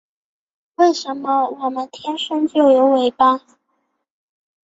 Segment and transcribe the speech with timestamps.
[0.77, 3.39] 为什么我们天生就有尾巴